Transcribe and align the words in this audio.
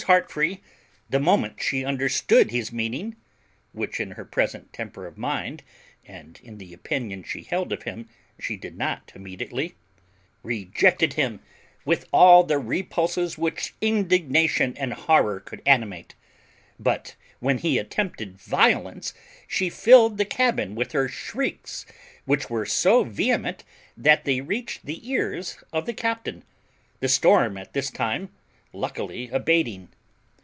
Heartfree, 0.05 0.61
the 1.11 1.19
moment 1.19 1.61
she 1.61 1.85
understood 1.85 2.49
his 2.49 2.73
meaning, 2.73 3.15
which, 3.71 3.99
in 3.99 4.09
her 4.13 4.25
present 4.25 4.73
temper 4.73 5.05
of 5.05 5.15
mind, 5.15 5.61
and 6.03 6.39
in 6.43 6.57
the 6.57 6.73
opinion 6.73 7.21
she 7.23 7.43
held 7.43 7.71
of 7.71 7.83
him, 7.83 8.09
she 8.39 8.57
did 8.57 8.75
not 8.79 9.11
immediately, 9.13 9.75
rejected 10.41 11.13
him 11.13 11.39
with 11.85 12.07
all 12.11 12.43
the 12.43 12.57
repulses 12.57 13.37
which 13.37 13.75
indignation 13.79 14.75
and 14.75 14.93
horror 14.93 15.39
could 15.39 15.61
animate: 15.67 16.15
but 16.79 17.15
when 17.39 17.59
he 17.59 17.77
attempted 17.77 18.39
violence 18.41 19.13
she 19.47 19.69
filled 19.69 20.17
the 20.17 20.25
cabin 20.25 20.73
with 20.73 20.93
her 20.93 21.07
shrieks, 21.07 21.85
which 22.25 22.49
were 22.49 22.65
so 22.65 23.03
vehement 23.03 23.63
that 23.95 24.25
they 24.25 24.41
reached 24.41 24.83
the 24.87 25.07
ears 25.07 25.59
of 25.71 25.85
the 25.85 25.93
captain, 25.93 26.43
the 27.01 27.07
storm 27.07 27.55
at 27.55 27.73
this 27.73 27.91
time 27.91 28.29
luckily 28.73 29.27
abating. 29.33 29.89